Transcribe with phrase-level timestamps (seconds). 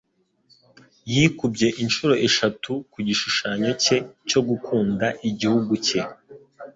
[1.13, 3.97] yikubye inshuro eshatu ku gishushanyo cye
[4.29, 6.01] cyo gukunda igihugu cye